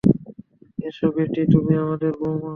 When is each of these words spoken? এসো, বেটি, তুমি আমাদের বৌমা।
এসো, 0.79 1.07
বেটি, 1.15 1.41
তুমি 1.53 1.73
আমাদের 1.77 2.11
বৌমা। 2.19 2.49